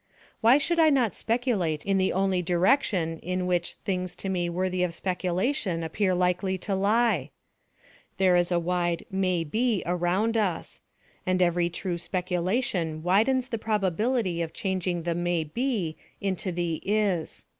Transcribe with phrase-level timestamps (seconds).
[0.39, 4.81] Why should I not speculate in the only direction in which things to me worthy
[4.81, 7.29] of speculation appear likely to lie?
[8.17, 10.81] There is a wide may be around us;
[11.23, 17.45] and every true speculation widens the probability of changing the may be into the is.